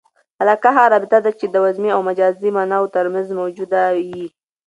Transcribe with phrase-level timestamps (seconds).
[0.41, 4.25] علاقه هغه رابطه ده، چي د وضمي او مجازي ماناوو ترمنځ موجوده يي.